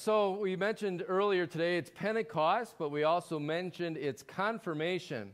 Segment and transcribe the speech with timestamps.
[0.00, 5.32] So we mentioned earlier today it's Pentecost, but we also mentioned it's confirmation.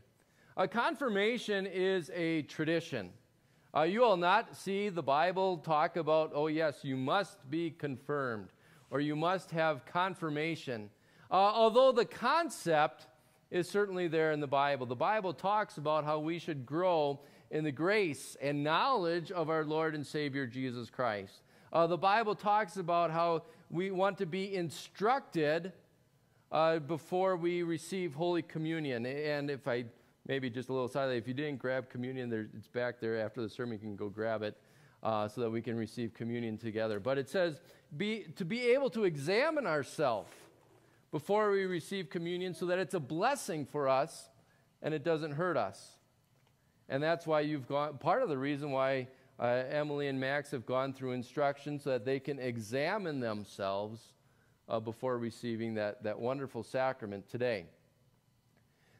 [0.57, 3.11] A confirmation is a tradition.
[3.73, 8.49] Uh, you will not see the Bible talk about, oh, yes, you must be confirmed
[8.91, 10.89] or you must have confirmation.
[11.31, 13.07] Uh, although the concept
[13.51, 14.85] is certainly there in the Bible.
[14.85, 19.63] The Bible talks about how we should grow in the grace and knowledge of our
[19.63, 21.41] Lord and Savior Jesus Christ.
[21.71, 25.73] Uh, the Bible talks about how we want to be instructed
[26.51, 29.05] uh, before we receive Holy Communion.
[29.05, 29.85] And if I
[30.27, 33.41] maybe just a little side, if you didn't grab communion, there, it's back there after
[33.41, 33.73] the sermon.
[33.73, 34.55] You can go grab it
[35.03, 36.99] uh, so that we can receive communion together.
[36.99, 37.59] But it says
[37.97, 40.31] be, to be able to examine ourselves
[41.11, 44.29] before we receive communion so that it's a blessing for us
[44.81, 45.97] and it doesn't hurt us.
[46.89, 49.07] And that's why you've gone, part of the reason why
[49.39, 54.01] uh, Emily and Max have gone through instructions so that they can examine themselves
[54.67, 57.65] uh, before receiving that, that wonderful sacrament today.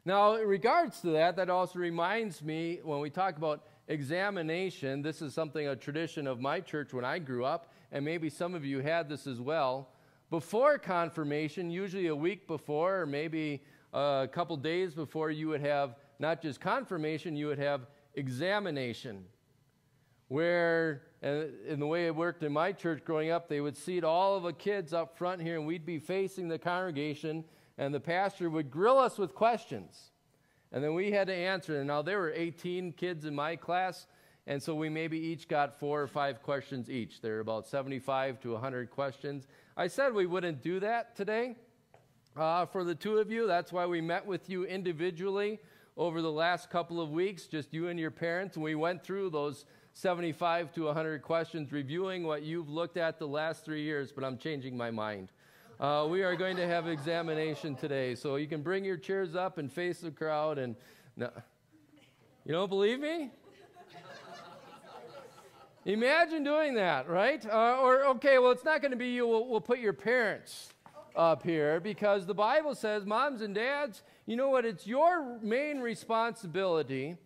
[0.04, 5.20] Now, in regards to that, that also reminds me when we talk about examination, this
[5.20, 8.64] is something, a tradition of my church when I grew up, and maybe some of
[8.64, 9.90] you had this as well.
[10.30, 15.96] Before confirmation, usually a week before, or maybe a couple days before, you would have
[16.18, 19.24] not just confirmation, you would have examination.
[20.28, 24.36] Where, in the way it worked in my church growing up, they would seat all
[24.36, 27.44] of the kids up front here, and we'd be facing the congregation,
[27.78, 30.10] and the pastor would grill us with questions.
[30.70, 31.78] And then we had to answer.
[31.78, 34.06] And now there were 18 kids in my class,
[34.46, 37.20] and so we maybe each got four or five questions each.
[37.20, 39.46] There are about 75 to 100 questions.
[39.76, 41.56] I said we wouldn't do that today
[42.36, 43.46] uh, for the two of you.
[43.46, 45.58] That's why we met with you individually
[45.96, 49.30] over the last couple of weeks, just you and your parents, and we went through
[49.30, 49.64] those
[49.98, 54.38] 75 to 100 questions, reviewing what you've looked at the last three years, but I'm
[54.38, 55.32] changing my mind.
[55.80, 59.58] Uh, we are going to have examination today, so you can bring your chairs up
[59.58, 60.56] and face the crowd.
[60.58, 60.76] And
[61.16, 61.32] no,
[62.44, 63.32] you don't believe me?
[65.84, 67.44] Imagine doing that, right?
[67.44, 69.26] Uh, or okay, well, it's not going to be you.
[69.26, 70.68] We'll, we'll put your parents
[71.16, 74.64] up here because the Bible says, moms and dads, you know what?
[74.64, 77.16] It's your main responsibility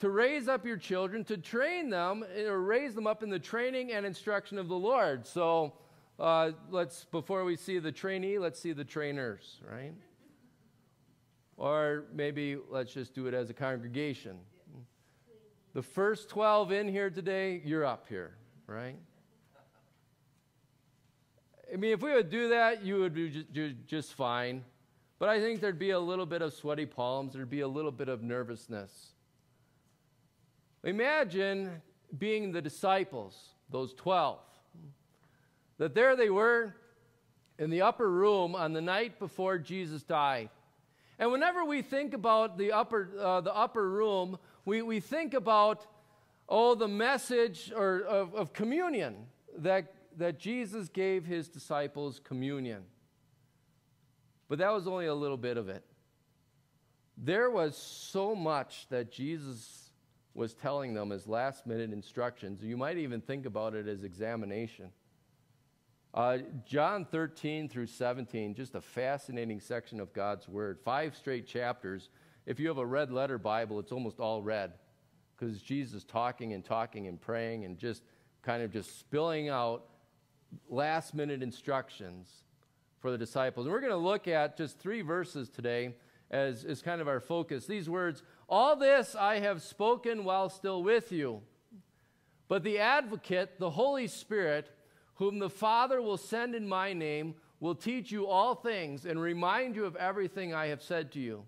[0.00, 3.92] to raise up your children, to train them, or raise them up in the training
[3.92, 5.26] and instruction of the Lord.
[5.26, 5.74] So
[6.18, 9.92] uh, let's, before we see the trainee, let's see the trainers, right?
[11.56, 14.38] Or maybe let's just do it as a congregation.
[15.74, 18.36] The first 12 in here today, you're up here,
[18.66, 18.96] right?
[21.72, 23.44] I mean, if we would do that, you would be
[23.86, 24.64] just fine.
[25.18, 27.90] But I think there'd be a little bit of sweaty palms, there'd be a little
[27.90, 29.12] bit of nervousness.
[30.88, 31.82] Imagine
[32.16, 34.38] being the disciples, those 12,
[35.76, 36.74] that there they were
[37.58, 40.48] in the upper room on the night before Jesus died.
[41.18, 45.86] And whenever we think about the upper, uh, the upper room, we, we think about,
[46.48, 49.26] oh, the message or, of, of communion
[49.58, 52.82] that, that Jesus gave his disciples communion.
[54.48, 55.84] But that was only a little bit of it.
[57.18, 59.87] There was so much that Jesus
[60.38, 62.62] was telling them as last minute instructions.
[62.62, 64.90] You might even think about it as examination.
[66.14, 70.78] Uh, John 13 through 17, just a fascinating section of God's Word.
[70.84, 72.08] Five straight chapters.
[72.46, 74.74] If you have a red letter Bible, it's almost all red
[75.36, 78.04] because Jesus talking and talking and praying and just
[78.42, 79.86] kind of just spilling out
[80.68, 82.28] last minute instructions
[83.00, 83.66] for the disciples.
[83.66, 85.96] And we're going to look at just three verses today
[86.30, 87.66] as, as kind of our focus.
[87.66, 91.42] These words All this I have spoken while still with you.
[92.48, 94.70] But the advocate, the Holy Spirit,
[95.16, 99.76] whom the Father will send in my name, will teach you all things and remind
[99.76, 101.44] you of everything I have said to you.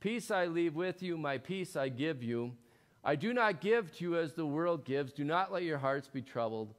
[0.00, 2.52] Peace I leave with you, my peace I give you.
[3.02, 5.12] I do not give to you as the world gives.
[5.12, 6.74] Do not let your hearts be troubled,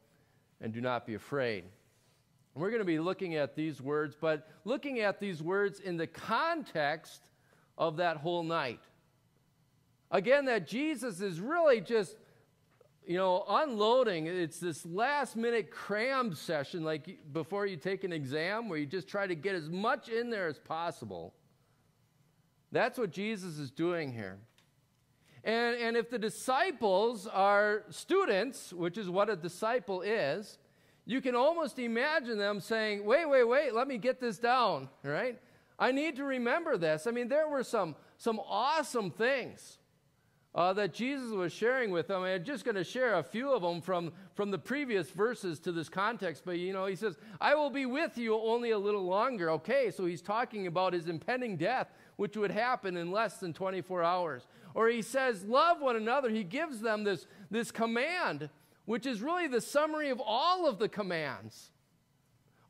[0.59, 1.63] and do not be afraid.
[2.53, 6.07] We're going to be looking at these words, but looking at these words in the
[6.07, 7.21] context
[7.77, 8.81] of that whole night.
[10.11, 12.17] Again, that Jesus is really just,
[13.07, 14.27] you know, unloading.
[14.27, 19.07] It's this last minute cram session, like before you take an exam, where you just
[19.07, 21.33] try to get as much in there as possible.
[22.73, 24.37] That's what Jesus is doing here.
[25.45, 30.59] And, and if the disciples are students, which is what a disciple is,
[31.05, 35.39] you can almost imagine them saying, wait, wait, wait, let me get this down, right?
[35.79, 37.07] I need to remember this.
[37.07, 39.79] I mean, there were some, some awesome things
[40.53, 42.23] uh, that Jesus was sharing with them.
[42.23, 45.71] I'm just going to share a few of them from, from the previous verses to
[45.71, 46.43] this context.
[46.45, 49.49] But, you know, he says, I will be with you only a little longer.
[49.51, 51.87] Okay, so he's talking about his impending death,
[52.17, 54.45] which would happen in less than 24 hours.
[54.73, 56.29] Or he says, Love one another.
[56.29, 58.49] He gives them this, this command,
[58.85, 61.71] which is really the summary of all of the commands.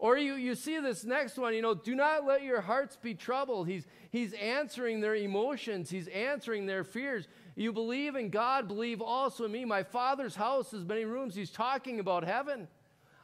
[0.01, 3.13] Or you, you see this next one, you know, do not let your hearts be
[3.13, 3.68] troubled.
[3.68, 7.27] He's, he's answering their emotions, he's answering their fears.
[7.56, 9.65] You believe in God, believe also in me.
[9.65, 11.36] My Father's house has many rooms.
[11.36, 12.68] He's talking about heaven.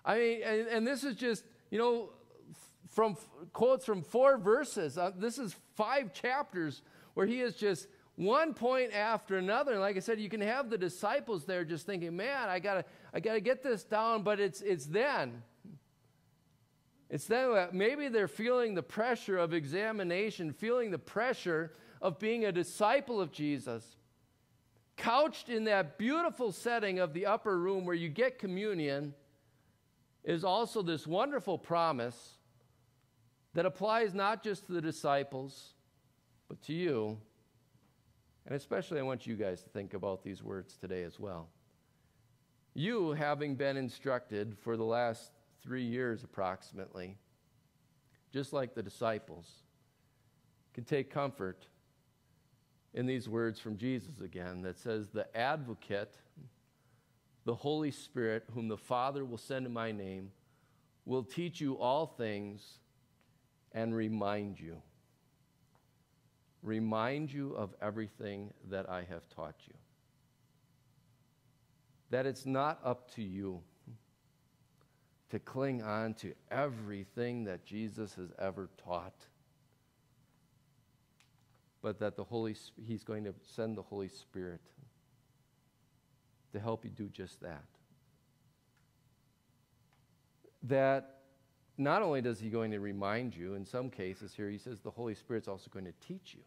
[0.03, 2.09] I mean, and, and this is just, you know,
[2.89, 3.15] from
[3.53, 4.97] quotes from four verses.
[4.97, 6.81] Uh, this is five chapters
[7.13, 9.73] where he is just one point after another.
[9.73, 12.85] And like I said, you can have the disciples there just thinking, man, I gotta,
[13.13, 15.43] I gotta get this down, but it's it's then.
[17.09, 21.71] It's then that maybe they're feeling the pressure of examination, feeling the pressure
[22.01, 23.95] of being a disciple of Jesus
[24.97, 29.13] couched in that beautiful setting of the upper room where you get communion,
[30.27, 32.33] is also this wonderful promise
[33.53, 35.73] that applies not just to the disciples,
[36.49, 37.17] but to you.
[38.45, 41.47] And especially, I want you guys to think about these words today as well.
[42.73, 45.31] You, having been instructed for the last
[45.63, 47.17] three years approximately,
[48.33, 49.49] just like the disciples,
[50.73, 51.67] can take comfort
[52.97, 56.15] in these words from Jesus again that says, The advocate,
[57.45, 60.31] the Holy Spirit, whom the Father will send in my name,
[61.05, 62.79] will teach you all things
[63.71, 64.81] and remind you.
[66.63, 69.75] Remind you of everything that I have taught you.
[72.09, 73.61] That it's not up to you
[75.29, 79.27] to cling on to everything that Jesus has ever taught
[81.87, 82.53] but that the Holy
[82.85, 84.59] He's going to send the Holy Spirit
[86.51, 87.63] to help you do just that.
[90.63, 91.21] That
[91.77, 94.91] not only does he going to remind you, in some cases here he says the
[94.91, 96.43] Holy Spirit's also going to teach you.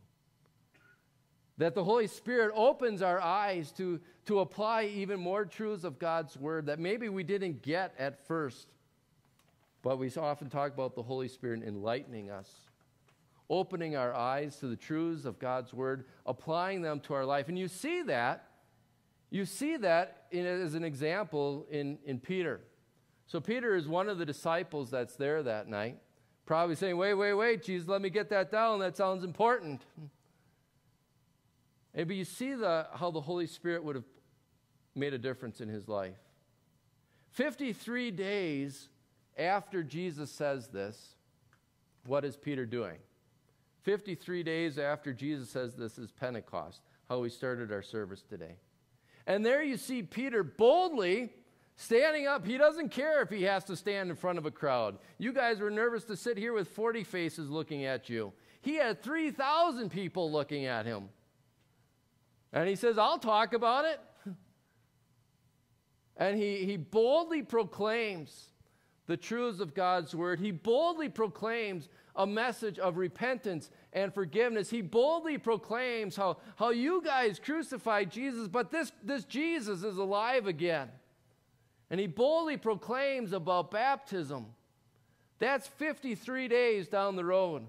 [1.57, 6.37] That the Holy Spirit opens our eyes to, to apply even more truths of God's
[6.37, 8.69] Word that maybe we didn't get at first.
[9.81, 12.69] But we often talk about the Holy Spirit enlightening us
[13.50, 17.49] opening our eyes to the truths of God's word, applying them to our life.
[17.49, 18.47] And you see that,
[19.29, 22.61] you see that in, as an example in, in Peter.
[23.26, 25.99] So Peter is one of the disciples that's there that night,
[26.47, 28.79] probably saying, Wait, wait, wait, Jesus, let me get that down.
[28.79, 29.82] That sounds important.
[31.94, 34.05] Maybe you see the, how the Holy Spirit would have
[34.94, 36.17] made a difference in his life.
[37.32, 38.88] 53 days
[39.37, 41.17] after Jesus says this,
[42.06, 42.99] what is Peter doing?
[43.82, 48.56] 53 days after Jesus says this is Pentecost, how we started our service today.
[49.27, 51.31] And there you see Peter boldly
[51.77, 52.47] standing up.
[52.47, 54.99] He doesn't care if he has to stand in front of a crowd.
[55.19, 58.32] You guys were nervous to sit here with 40 faces looking at you.
[58.61, 61.09] He had 3,000 people looking at him.
[62.53, 64.00] And he says, I'll talk about it.
[66.17, 68.50] And he, he boldly proclaims
[69.06, 70.38] the truths of God's word.
[70.38, 74.70] He boldly proclaims a message of repentance and forgiveness.
[74.70, 80.46] He boldly proclaims how, how you guys crucified Jesus, but this, this Jesus is alive
[80.46, 80.89] again.
[81.91, 84.46] And he boldly proclaims about baptism.
[85.39, 87.67] That's 53 days down the road.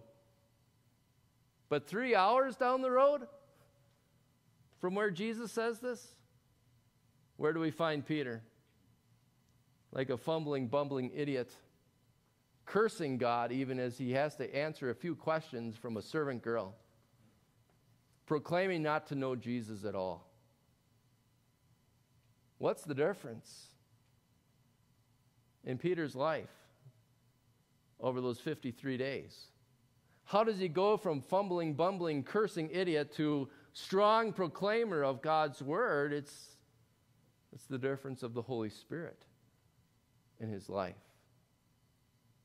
[1.70, 3.22] But three hours down the road
[4.80, 6.16] from where Jesus says this,
[7.38, 8.44] where do we find Peter?
[9.92, 11.50] Like a fumbling, bumbling idiot
[12.72, 16.74] cursing God even as he has to answer a few questions from a servant girl,
[18.26, 20.26] proclaiming not to know Jesus at all.
[22.60, 23.66] What's the difference
[25.66, 26.50] in Peter's life
[28.00, 29.48] over those 53 days?
[30.24, 36.14] How does he go from fumbling, bumbling, cursing idiot to strong proclaimer of God's word?
[36.14, 36.56] It's,
[37.52, 39.26] it's the difference of the Holy Spirit
[40.40, 40.96] in his life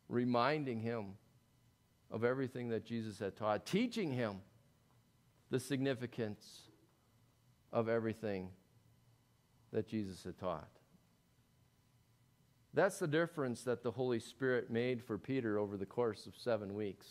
[0.08, 1.14] reminding him
[2.10, 4.36] of everything that Jesus had taught, teaching him
[5.50, 6.62] the significance
[7.72, 8.48] of everything
[9.72, 10.68] that Jesus had taught.
[12.74, 16.74] That's the difference that the Holy Spirit made for Peter over the course of seven
[16.74, 17.06] weeks.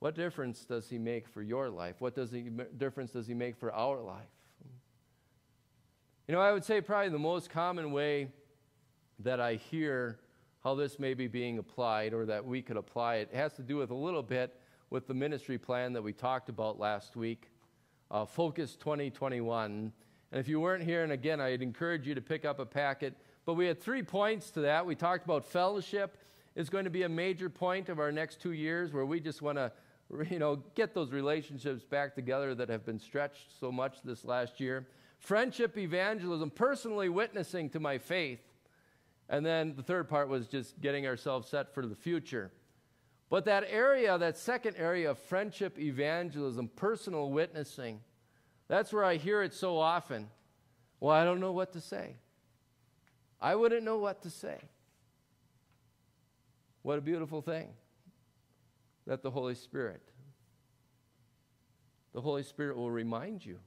[0.00, 1.96] What difference does he make for your life?
[2.00, 4.26] What does he, difference does he make for our life?
[6.26, 8.28] You know, I would say probably the most common way
[9.20, 10.18] that I hear
[10.68, 13.30] how this may be being applied or that we could apply it.
[13.32, 14.54] It has to do with a little bit
[14.90, 17.48] with the ministry plan that we talked about last week
[18.10, 19.90] uh, Focus 2021.
[20.30, 23.14] And if you weren't here, and again, I'd encourage you to pick up a packet.
[23.46, 24.84] But we had three points to that.
[24.84, 26.18] We talked about fellowship
[26.54, 29.40] is going to be a major point of our next two years where we just
[29.40, 29.72] want to
[30.30, 34.60] you know, get those relationships back together that have been stretched so much this last
[34.60, 34.86] year.
[35.18, 38.40] Friendship, evangelism, personally witnessing to my faith.
[39.28, 42.50] And then the third part was just getting ourselves set for the future.
[43.30, 48.00] But that area, that second area of friendship, evangelism, personal witnessing,
[48.68, 50.28] that's where I hear it so often.
[51.00, 52.16] Well, I don't know what to say.
[53.40, 54.58] I wouldn't know what to say.
[56.82, 57.68] What a beautiful thing
[59.06, 60.02] that the Holy Spirit,
[62.14, 63.58] the Holy Spirit will remind you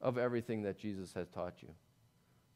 [0.00, 1.68] of everything that Jesus has taught you.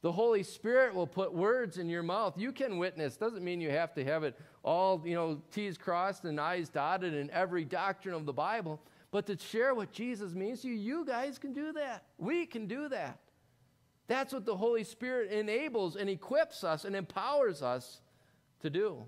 [0.05, 2.35] The Holy Spirit will put words in your mouth.
[2.37, 3.17] You can witness.
[3.17, 7.15] Doesn't mean you have to have it all, you know, T's crossed and I's dotted
[7.15, 8.83] in every doctrine of the Bible.
[9.11, 12.05] But to share what Jesus means to you, you guys can do that.
[12.19, 13.19] We can do that.
[14.07, 18.03] That's what the Holy Spirit enables and equips us and empowers us
[18.61, 19.07] to do.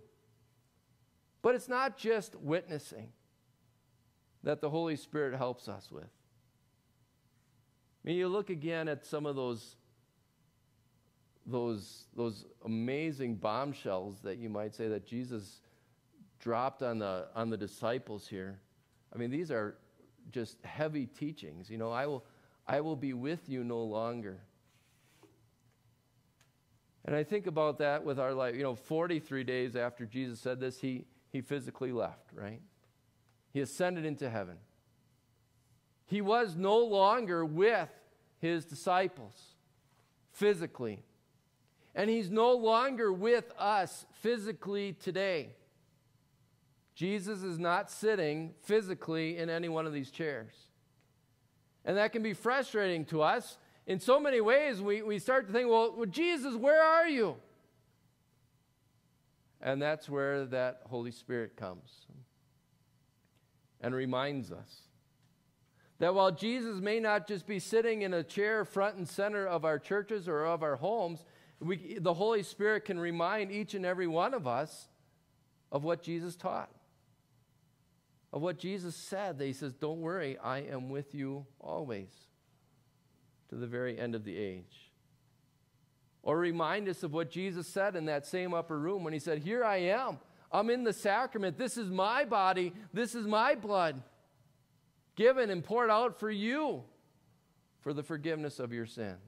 [1.43, 3.11] But it's not just witnessing
[4.45, 6.05] that the Holy Spirit helps us with.
[6.05, 6.09] I
[8.03, 9.76] mean, you look again at some of those,
[11.47, 15.61] those, those amazing bombshells that you might say that Jesus
[16.41, 18.61] dropped on the, on the disciples here.
[19.15, 19.76] I mean, these are
[20.33, 21.71] just heavy teachings.
[21.71, 22.25] You know, I will,
[22.67, 24.41] I will be with you no longer.
[27.05, 28.57] And I think about that with our life.
[28.57, 32.61] You know, 43 days after Jesus said this, he, he physically left, right?
[33.53, 34.57] He ascended into heaven.
[36.07, 37.88] He was no longer with
[38.38, 39.35] his disciples
[40.33, 41.03] physically.
[41.97, 45.57] And he's no longer with us physically today.
[46.95, 50.53] Jesus is not sitting physically in any one of these chairs.
[51.87, 53.57] And that can be frustrating to us.
[53.87, 57.37] In so many ways, we, we start to think, well, well Jesus, where are you?
[59.62, 62.07] And that's where that Holy Spirit comes
[63.81, 64.83] and reminds us
[65.99, 69.65] that while Jesus may not just be sitting in a chair front and center of
[69.65, 71.25] our churches or of our homes,
[71.61, 74.89] we, the Holy Spirit can remind each and every one of us
[75.73, 76.71] of what Jesus taught,
[78.33, 79.39] of what Jesus said.
[79.39, 82.11] That he says, Don't worry, I am with you always
[83.49, 84.93] to the very end of the age.
[86.23, 89.39] Or remind us of what Jesus said in that same upper room when he said,
[89.39, 90.19] Here I am.
[90.53, 91.59] I'm in the sacrament.
[91.59, 92.73] This is my body.
[92.93, 94.03] This is my blood
[95.17, 96.83] given and poured out for you
[97.81, 99.19] for the forgiveness of your sins.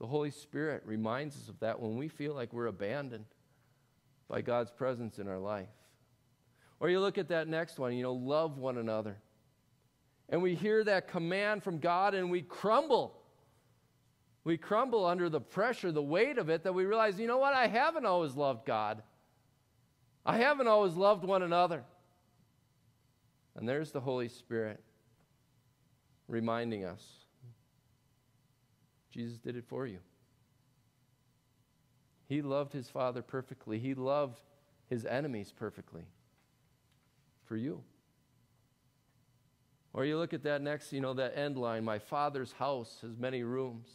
[0.00, 3.26] The Holy Spirit reminds us of that when we feel like we're abandoned
[4.28, 5.68] by God's presence in our life.
[6.80, 9.16] Or you look at that next one, you know, love one another.
[10.28, 13.18] And we hear that command from God and we crumble
[14.48, 17.52] we crumble under the pressure, the weight of it, that we realize, you know what?
[17.52, 19.02] I haven't always loved God.
[20.24, 21.84] I haven't always loved one another.
[23.56, 24.82] And there's the Holy Spirit
[26.28, 27.04] reminding us
[29.10, 29.98] Jesus did it for you.
[32.28, 34.40] He loved his Father perfectly, he loved
[34.88, 36.04] his enemies perfectly
[37.44, 37.82] for you.
[39.94, 43.16] Or you look at that next, you know, that end line My Father's house has
[43.16, 43.88] many rooms.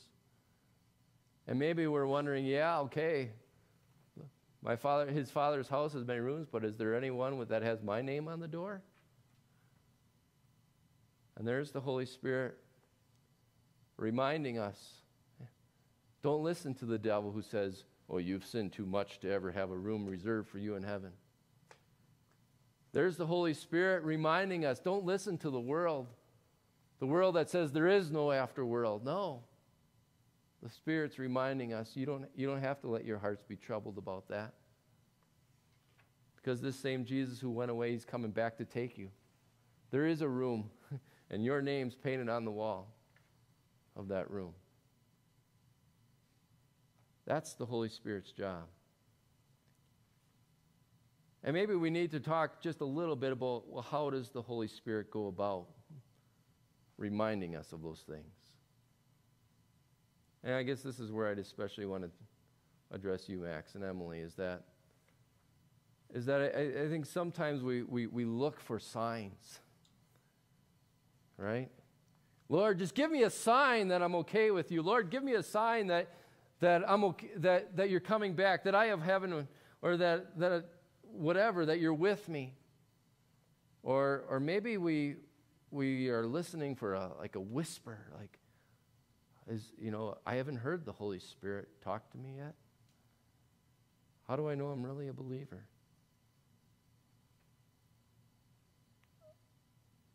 [1.47, 3.29] And maybe we're wondering, yeah, okay,
[4.63, 7.83] my father, his father's house has many rooms, but is there anyone with, that has
[7.83, 8.81] my name on the door?
[11.35, 12.57] And there's the Holy Spirit
[13.97, 14.77] reminding us
[16.23, 19.71] don't listen to the devil who says, Oh, you've sinned too much to ever have
[19.71, 21.11] a room reserved for you in heaven.
[22.91, 26.07] There's the Holy Spirit reminding us don't listen to the world,
[26.99, 29.03] the world that says there is no afterworld.
[29.03, 29.43] No.
[30.61, 33.97] The Spirit's reminding us you don't, you don't have to let your hearts be troubled
[33.97, 34.53] about that.
[36.37, 39.09] Because this same Jesus who went away, he's coming back to take you.
[39.91, 40.69] There is a room,
[41.29, 42.93] and your name's painted on the wall
[43.95, 44.53] of that room.
[47.25, 48.63] That's the Holy Spirit's job.
[51.43, 54.41] And maybe we need to talk just a little bit about well, how does the
[54.41, 55.67] Holy Spirit go about
[56.97, 58.33] reminding us of those things?
[60.43, 62.09] And I guess this is where I'd especially want to
[62.91, 64.63] address you, Max and Emily, is that
[66.13, 69.59] is that I, I think sometimes we, we, we look for signs.
[71.37, 71.69] Right?
[72.49, 74.83] Lord, just give me a sign that I'm okay with you.
[74.83, 76.07] Lord, give me a sign that,
[76.63, 79.47] that, I'm okay, that, that you're coming back, that I have heaven,
[79.81, 80.65] or that, that
[81.01, 82.53] whatever, that you're with me.
[83.83, 85.17] Or, or maybe we,
[85.71, 88.39] we are listening for a, like a whisper, like,
[89.49, 92.55] is, you know, I haven't heard the Holy Spirit talk to me yet.
[94.25, 95.65] How do I know I'm really a believer?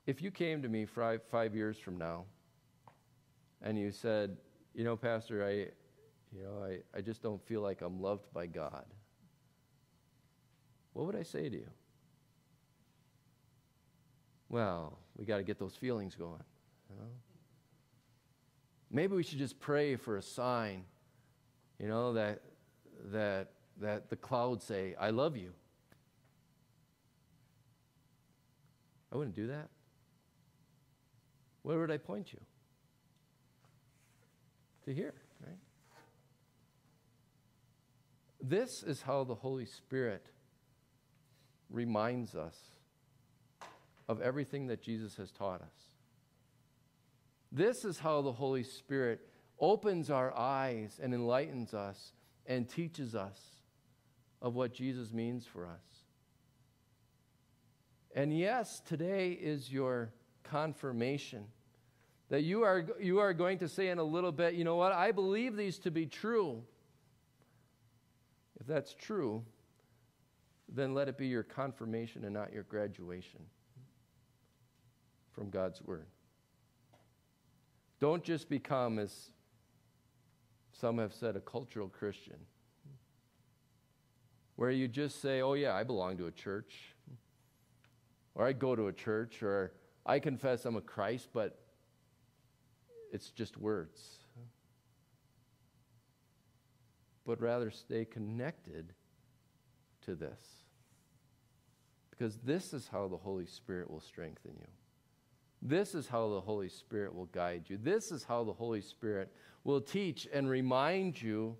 [0.07, 2.25] If you came to me five, five years from now
[3.61, 4.39] and you said,
[4.75, 5.67] you know, Pastor, I,
[6.35, 8.85] you know, I, I just don't feel like I'm loved by God,
[10.93, 11.71] what would I say to you?
[14.49, 16.43] Well, we got to get those feelings going.
[16.91, 17.11] You know?
[18.91, 20.85] Maybe we should just pray for a sign,
[21.79, 22.41] you know, that,
[23.13, 25.53] that, that the clouds say, I love you.
[29.13, 29.69] I wouldn't do that.
[31.63, 32.41] Where would I point you?
[34.87, 35.15] To here,
[35.47, 35.57] right?
[38.49, 40.25] This is how the Holy Spirit
[41.69, 42.57] reminds us
[44.09, 45.93] of everything that Jesus has taught us.
[47.53, 49.21] This is how the Holy Spirit
[49.61, 52.13] opens our eyes and enlightens us
[52.47, 53.39] and teaches us
[54.41, 55.85] of what Jesus means for us.
[58.15, 60.09] And yes, today is your
[60.43, 61.45] confirmation
[62.31, 64.93] that you are, you are going to say in a little bit, you know what,
[64.93, 66.63] I believe these to be true.
[68.61, 69.45] If that's true,
[70.69, 73.41] then let it be your confirmation and not your graduation
[75.33, 76.07] from God's Word.
[78.01, 79.31] Don't just become, as
[80.73, 82.37] some have said, a cultural Christian,
[84.57, 86.95] where you just say, oh, yeah, I belong to a church,
[88.35, 89.73] or I go to a church, or
[90.05, 91.59] I confess I'm a Christ, but
[93.13, 94.01] it's just words.
[97.29, 98.95] But rather stay connected
[100.07, 100.41] to this.
[102.09, 104.67] Because this is how the Holy Spirit will strengthen you.
[105.61, 107.77] This is how the Holy Spirit will guide you.
[107.77, 109.31] This is how the Holy Spirit
[109.63, 111.55] will teach and remind you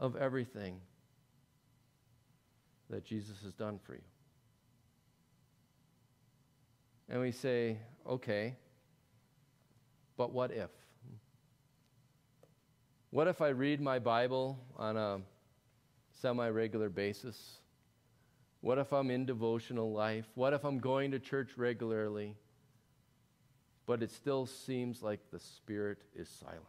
[0.00, 0.80] of everything
[2.90, 4.02] that Jesus has done for you.
[7.08, 7.76] And we say,
[8.08, 8.56] okay,
[10.16, 10.70] but what if?
[13.12, 15.20] What if I read my Bible on a
[16.20, 17.60] semi regular basis?
[18.60, 20.26] What if I'm in devotional life?
[20.34, 22.34] What if I'm going to church regularly?
[23.86, 26.62] but it still seems like the Spirit is silent?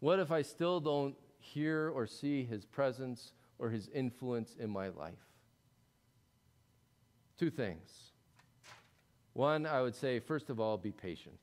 [0.00, 4.88] What if I still don't hear or see His presence or His influence in my
[4.88, 5.18] life?
[7.38, 8.12] Two things.
[9.32, 11.38] One, I would say, first of all, be patient.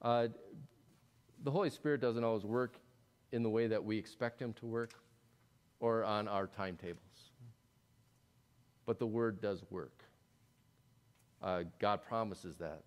[0.00, 0.28] Uh,
[1.42, 2.76] the Holy Spirit doesn't always work
[3.32, 4.92] in the way that we expect Him to work
[5.80, 7.30] or on our timetables,
[8.86, 10.04] but the Word does work.
[11.42, 12.82] Uh, God promises that.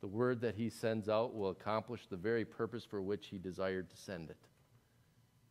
[0.00, 3.90] The word that he sends out will accomplish the very purpose for which he desired
[3.90, 4.38] to send it.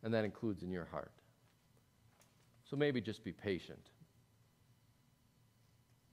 [0.03, 1.11] And that includes in your heart.
[2.69, 3.89] So maybe just be patient.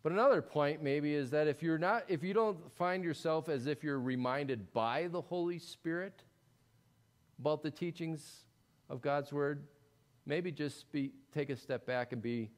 [0.03, 3.67] But another point maybe is that if you're not if you don't find yourself as
[3.67, 6.23] if you're reminded by the Holy Spirit
[7.39, 8.47] about the teachings
[8.89, 9.65] of God's word,
[10.27, 12.51] maybe just be take a step back and be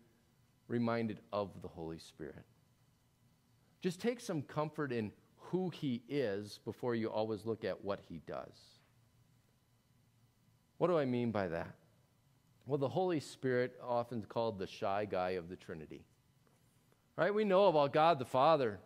[0.69, 2.45] reminded of the Holy Spirit.
[3.81, 8.21] Just take some comfort in who he is before you always look at what he
[8.27, 8.57] does.
[10.79, 11.75] What do I mean by that?
[12.67, 16.05] Well, the Holy Spirit, often called the shy guy of the Trinity.
[17.17, 17.33] Right?
[17.33, 18.81] We know about God the Father.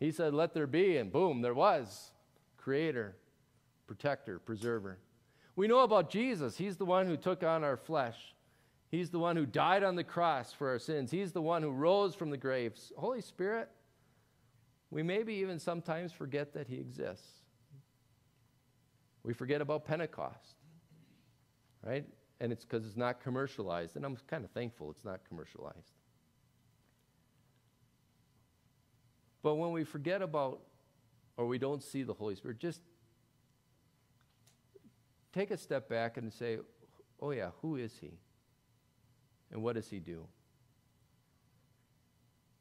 [0.00, 2.12] He said, Let there be, and boom, there was.
[2.56, 3.16] Creator,
[3.86, 4.98] protector, preserver.
[5.58, 6.56] We know about Jesus.
[6.56, 8.14] He's the one who took on our flesh.
[8.92, 11.10] He's the one who died on the cross for our sins.
[11.10, 12.92] He's the one who rose from the graves.
[12.96, 13.68] Holy Spirit,
[14.92, 17.40] we maybe even sometimes forget that he exists.
[19.24, 20.54] We forget about Pentecost,
[21.84, 22.06] right?
[22.38, 23.96] And it's because it's not commercialized.
[23.96, 25.96] And I'm kind of thankful it's not commercialized.
[29.42, 30.60] But when we forget about
[31.36, 32.80] or we don't see the Holy Spirit, just
[35.38, 36.58] take a step back and say,
[37.20, 38.18] oh, yeah, who is he?
[39.52, 40.26] And what does he do?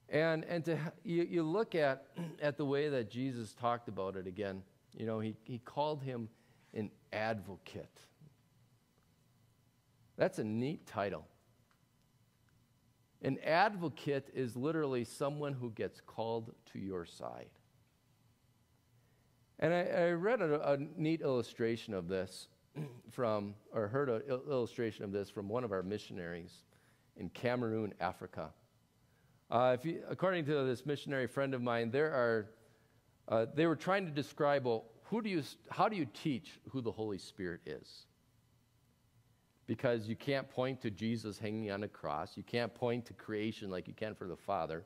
[0.10, 2.06] And, and to, you, you look at,
[2.40, 4.62] at the way that Jesus talked about it again.
[4.96, 6.30] You know, he, he called him
[6.74, 8.00] an advocate.
[10.16, 11.26] That's a neat title.
[13.24, 17.50] An advocate is literally someone who gets called to your side.
[19.58, 22.48] And I, I read a, a, neat illustration of this
[23.12, 26.64] from, or heard an illustration of this from one of our missionaries
[27.18, 28.50] in Cameroon, Africa.
[29.50, 32.50] Uh, if you, according to this missionary friend of mine, there are,
[33.30, 36.82] uh, they were trying to describe, well, who do you, how do you teach who
[36.82, 38.06] the Holy Spirit is?
[39.66, 42.36] Because you can't point to Jesus hanging on a cross.
[42.36, 44.86] You can't point to creation like you can for the Father.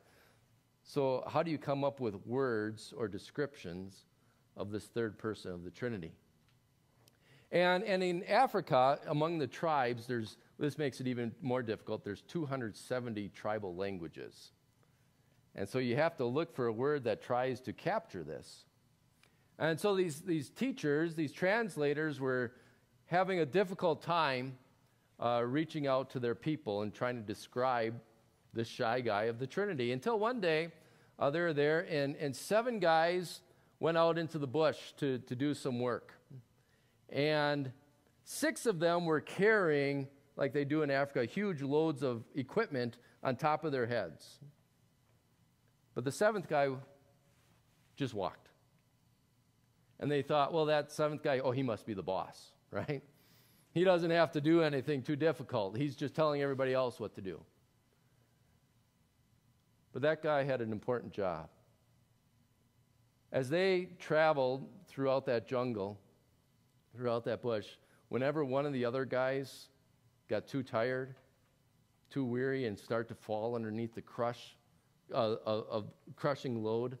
[0.84, 4.06] So, how do you come up with words or descriptions
[4.56, 6.12] of this third person of the Trinity?
[7.52, 12.02] And, and in Africa, among the tribes, there's, this makes it even more difficult.
[12.02, 14.52] There's 270 tribal languages.
[15.54, 18.64] And so you have to look for a word that tries to capture this.
[19.58, 22.52] And so these, these teachers, these translators, were
[23.04, 24.56] having a difficult time
[25.20, 28.00] uh, reaching out to their people and trying to describe
[28.54, 29.92] the shy guy of the Trinity.
[29.92, 30.68] Until one day,
[31.18, 33.42] uh, they were there, and, and seven guys
[33.78, 36.14] went out into the bush to, to do some work.
[37.12, 37.70] And
[38.24, 43.36] six of them were carrying, like they do in Africa, huge loads of equipment on
[43.36, 44.40] top of their heads.
[45.94, 46.70] But the seventh guy
[47.96, 48.48] just walked.
[50.00, 53.02] And they thought, well, that seventh guy, oh, he must be the boss, right?
[53.72, 55.76] He doesn't have to do anything too difficult.
[55.76, 57.40] He's just telling everybody else what to do.
[59.92, 61.48] But that guy had an important job.
[63.30, 65.98] As they traveled throughout that jungle,
[66.94, 67.66] throughout that bush,
[68.08, 69.68] whenever one of the other guys
[70.28, 71.14] got too tired,
[72.10, 74.56] too weary, and start to fall underneath the crush
[75.12, 76.98] uh, of crushing load,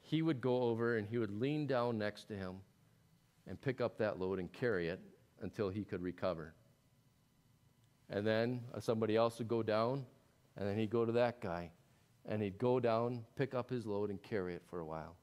[0.00, 2.56] he would go over and he would lean down next to him
[3.46, 5.00] and pick up that load and carry it
[5.40, 6.54] until he could recover.
[8.10, 10.04] And then uh, somebody else would go down
[10.56, 11.70] and then he'd go to that guy
[12.26, 15.16] and he'd go down, pick up his load, and carry it for a while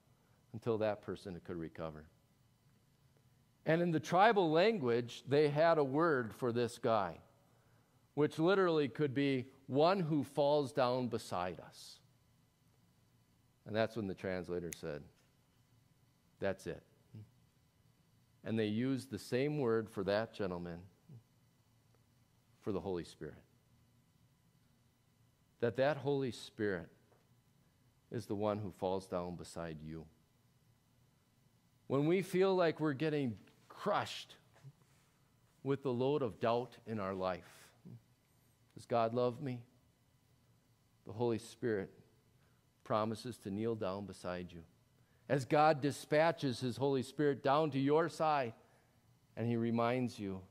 [0.54, 2.06] until that person could recover.
[3.66, 7.18] And in the tribal language, they had a word for this guy,
[8.16, 12.00] which literally could be one who falls down beside us.
[13.68, 15.04] And that's when the translator said,
[16.40, 16.82] That's it.
[18.44, 20.80] And they used the same word for that gentleman
[22.62, 23.44] for the Holy Spirit
[25.60, 26.90] that that Holy Spirit
[28.12, 30.06] is the one who falls down beside you.
[31.88, 33.36] When we feel like we're getting
[33.80, 34.36] crushed
[35.64, 37.50] with the load of doubt in our life,
[38.76, 39.62] does God love me?
[41.06, 41.92] The Holy Spirit
[42.84, 44.62] promises to kneel down beside you.
[45.28, 48.54] As God dispatches His Holy Spirit down to your side,
[49.38, 50.42] and He reminds you,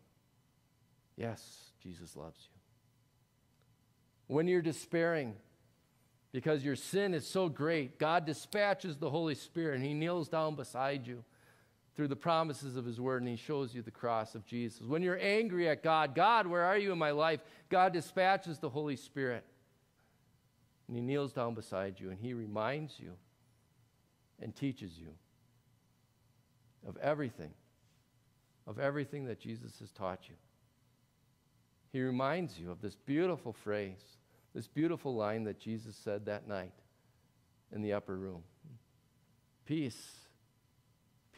[1.17, 2.59] yes, Jesus loves you
[4.29, 5.35] when you're despairing
[6.33, 10.55] because your sin is so great, God dispatches the Holy Spirit and He kneels down
[10.55, 11.25] beside you
[11.99, 14.87] through the promises of His Word and He shows you the cross of Jesus.
[14.87, 17.41] When you're angry at God, God, where are you in my life?
[17.71, 19.43] God dispatches the Holy Spirit
[20.87, 23.15] and He kneels down beside you and He reminds you
[24.41, 25.09] and teaches you
[26.87, 27.51] of everything,
[28.65, 30.37] of everything that Jesus has taught you.
[31.91, 34.19] He reminds you of this beautiful phrase
[34.55, 36.73] this beautiful line that Jesus said that night
[37.73, 38.45] in the upper room
[39.67, 40.28] Peace,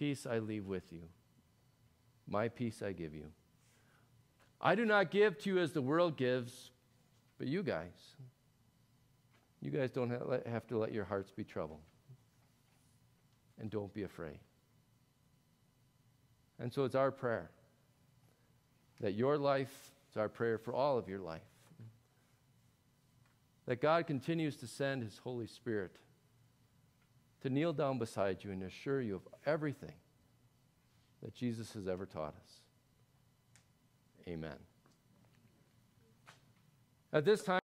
[0.00, 1.02] peace I leave with you.
[2.26, 3.26] My peace I give you.
[4.58, 6.70] I do not give to you as the world gives,
[7.36, 8.16] but you guys.
[9.60, 10.10] You guys don't
[10.46, 11.82] have to let your hearts be troubled.
[13.60, 14.38] And don't be afraid.
[16.58, 17.50] And so it's our prayer
[19.02, 21.42] that your life, is our prayer for all of your life,
[23.66, 25.96] that God continues to send His Holy Spirit
[27.42, 29.94] to kneel down beside you and assure you of everything
[31.22, 32.60] that Jesus has ever taught us.
[34.28, 34.56] Amen.
[37.12, 37.58] At this time,